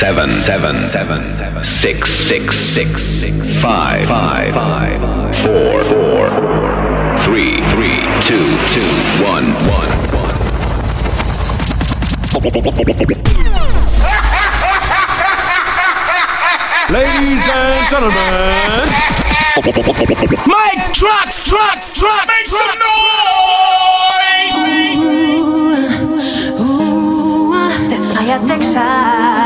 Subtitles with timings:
[0.00, 0.76] Eight, seven, seven,
[1.22, 4.98] seven, six, six, six, six, five, five, five,
[5.44, 6.30] four, four,
[7.20, 8.88] three, three, two, two,
[9.22, 10.36] one, one, one.
[16.88, 18.88] Ladies and gentlemen,
[20.46, 22.26] Mike Trax, Trax, Trax!
[22.26, 23.10] Make some noise!
[27.90, 28.80] This is my addiction.
[28.80, 28.80] Come on, everybody, dance, yeah.
[28.80, 29.39] This is my addiction.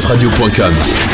[0.00, 1.13] sfradio.com.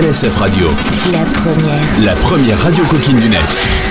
[0.00, 0.68] LSF Radio,
[1.12, 2.00] La première.
[2.02, 3.81] la première radio coquine du net.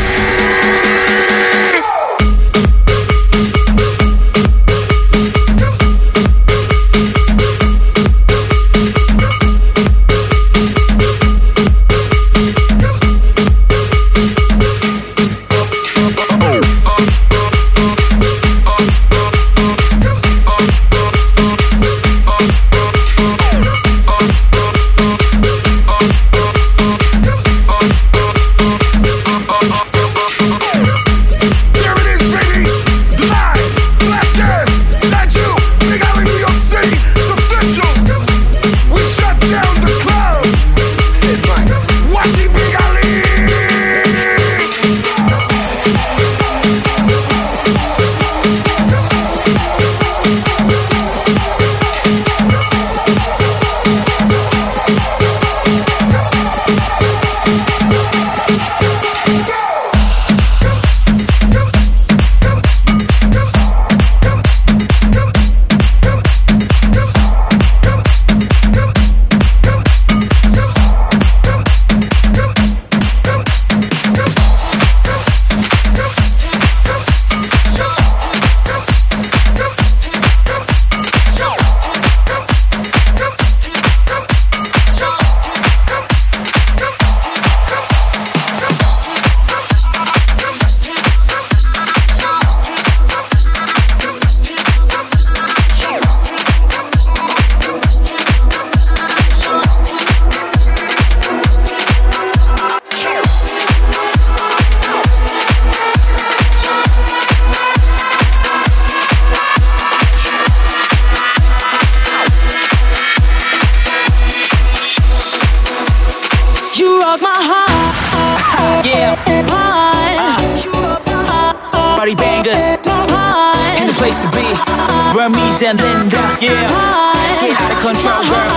[125.51, 127.41] Hermes and Linda, yeah.
[127.41, 128.51] Get out of control, girl.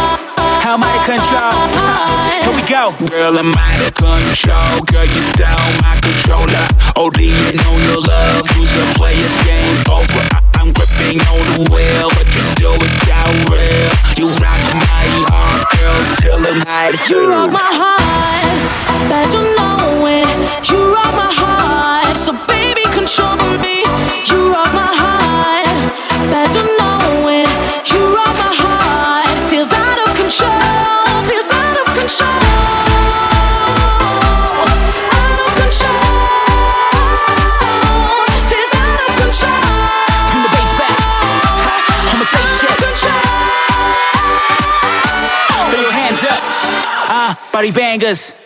[0.63, 1.59] How am I out of control?
[2.39, 2.95] Here we go.
[3.11, 4.79] Girl, I'm out of control.
[4.87, 6.67] Girl, you stole my controller.
[6.95, 7.19] OD
[7.51, 8.47] and on your love.
[8.55, 10.23] Who's a player's game over?
[10.39, 12.07] I- I'm gripping on the wheel.
[12.15, 13.91] What you do is so real.
[14.15, 19.11] You rock my heart, girl, till the night is You rock my heart.
[19.11, 20.31] Bet you know it.
[20.71, 22.17] You rock my heart.
[22.17, 23.74] So baby, control me.
[47.65, 48.37] Party bangers.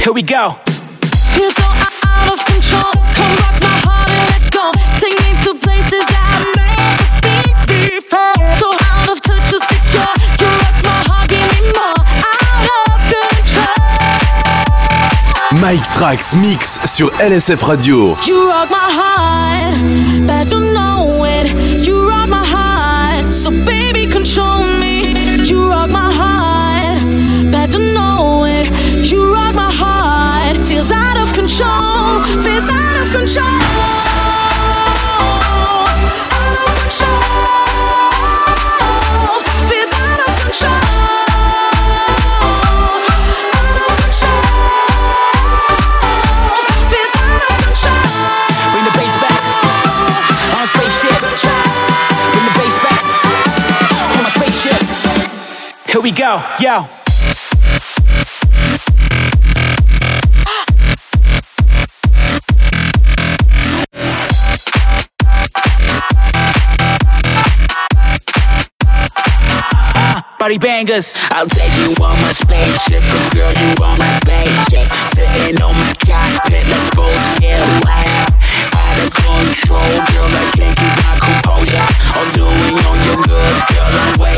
[0.00, 0.67] Here we go.
[15.60, 18.16] Mike Trax Mix sur LSF Radio.
[18.26, 19.74] You rock my heart,
[20.26, 21.52] bet you know it.
[21.84, 25.14] You rock my heart, so baby control me.
[25.44, 27.02] You rock my heart,
[27.50, 28.70] bet you know it.
[29.10, 33.47] You rock my heart, feels out of control, feels out of control.
[56.18, 56.84] Go, yo.
[70.38, 71.16] Body bangers.
[71.30, 74.90] I'll take you on my spaceship, cause girl, you on my spaceship.
[75.14, 78.34] Sitting on my cockpit, let's both get wild.
[78.74, 81.86] Out of control, girl, I can't keep my composure.
[82.18, 84.37] I'm doing all your goods, girl, I'm way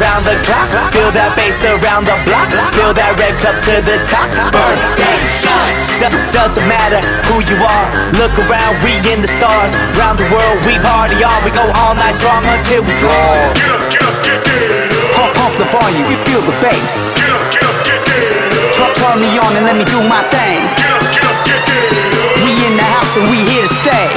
[0.00, 0.70] be raging round the clock.
[0.92, 2.48] Feel that bass around the block.
[2.74, 4.28] Feel that red cup to the top.
[4.52, 5.84] Birthday shots.
[6.00, 7.86] Do- doesn't matter who you are.
[8.16, 9.72] Look around, we in the stars.
[9.96, 11.38] Round the world, we party on.
[11.44, 13.16] We go all night strong until we go.
[13.54, 17.12] Get up, get up, get, get Pump, pump the volume, we feel the bass.
[17.14, 20.22] Get up, get up, get, get Turn, turn me on and let me do my
[20.32, 20.60] thing.
[20.76, 24.09] Get up, get up, get, get We in the house and we here to stay.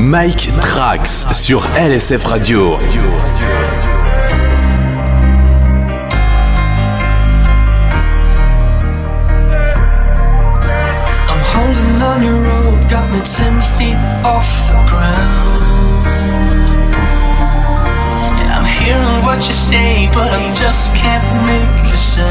[0.00, 2.78] Mike Trax sur LSF Radio.
[11.28, 16.06] I'm holding on your rope, got me ten feet off the ground.
[18.40, 22.28] And I'm hearing what you say, but I just can't make a sound.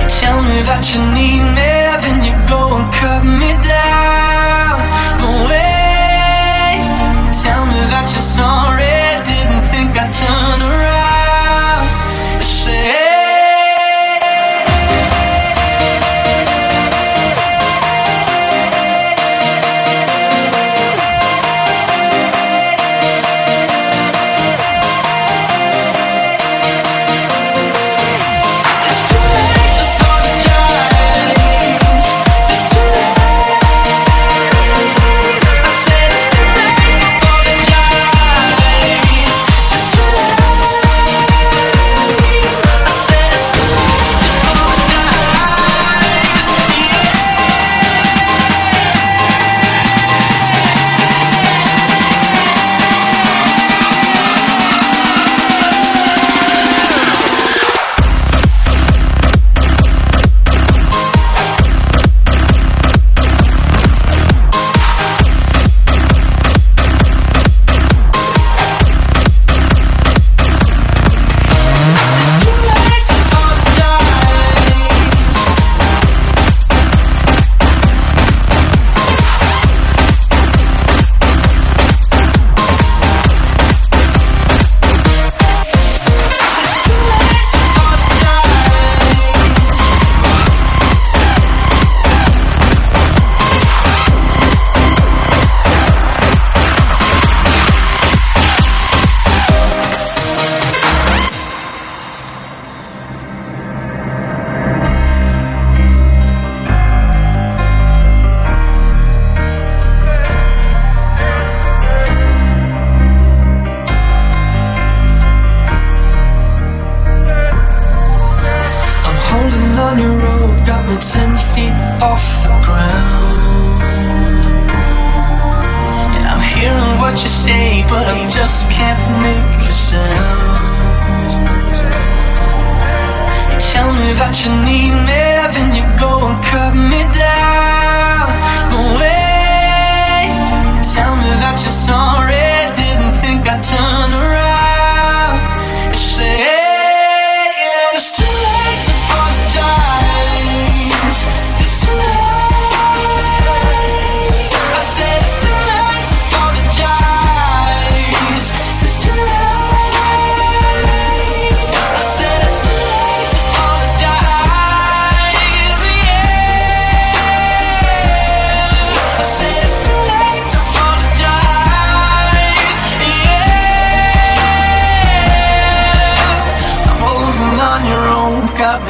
[0.00, 1.71] You tell me that you need me.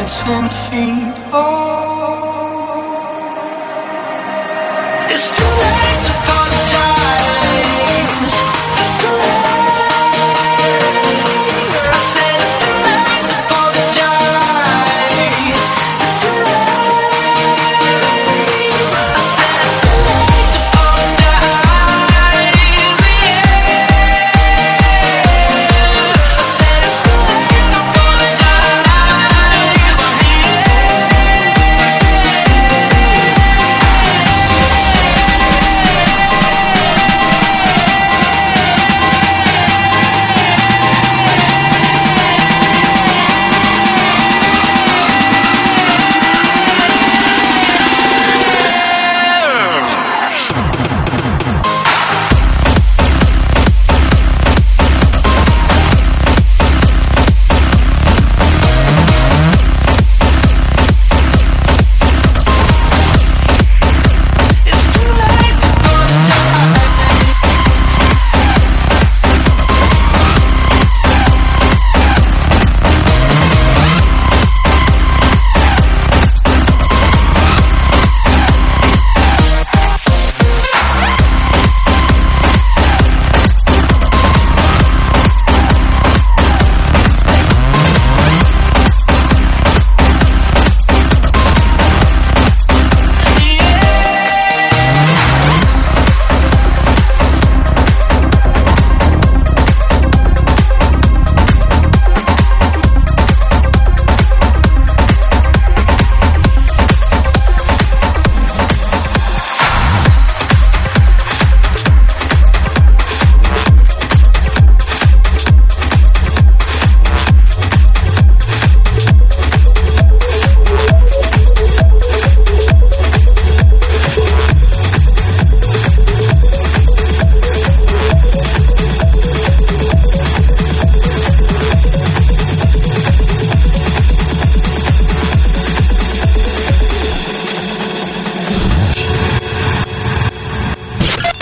[0.05, 1.02] Something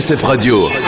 [0.00, 0.87] Sur LSF Radio.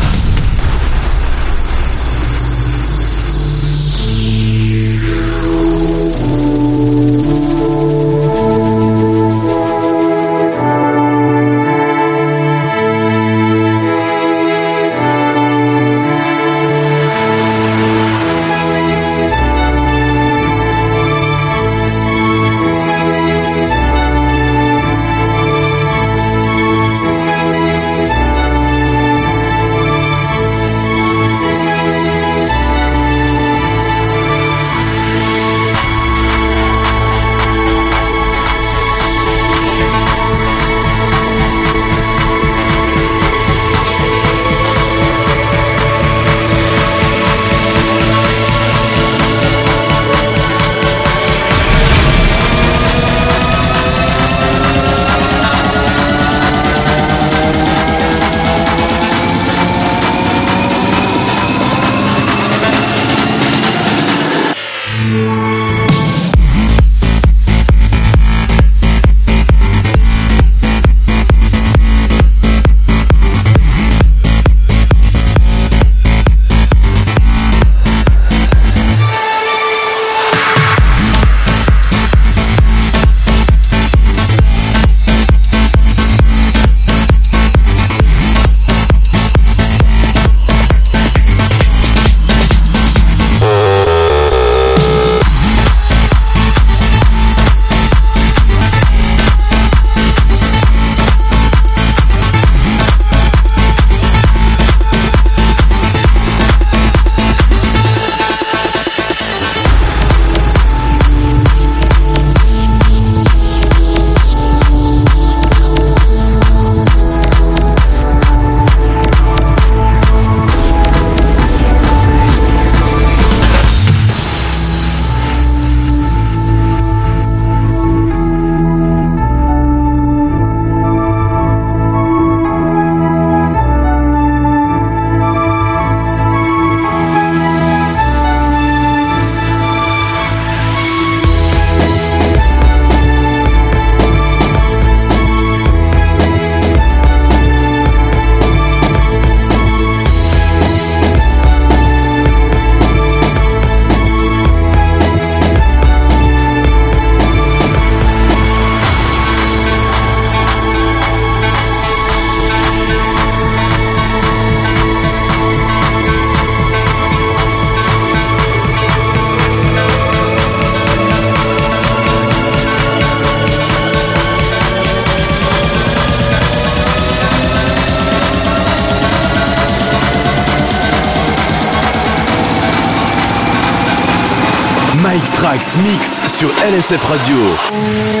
[186.81, 188.20] Sur LSF Radio.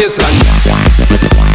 [0.00, 1.47] On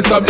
[0.00, 0.27] bless up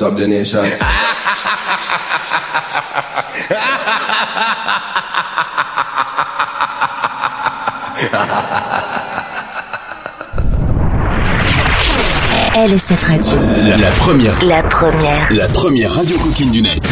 [0.00, 0.64] bless up the nation.
[12.54, 13.40] LSF Radio.
[13.40, 14.44] La, la première.
[14.44, 15.32] La première.
[15.32, 16.82] La première radio coquine du net.